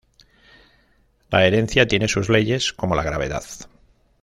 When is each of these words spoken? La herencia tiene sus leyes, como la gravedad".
La 1.29 1.45
herencia 1.45 1.87
tiene 1.87 2.07
sus 2.07 2.27
leyes, 2.27 2.73
como 2.73 2.95
la 2.95 3.03
gravedad". 3.03 3.43